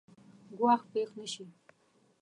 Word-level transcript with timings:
ګواښ 0.57 0.81
پېښ 0.91 1.09
نه 1.19 1.25
شي. 1.33 1.45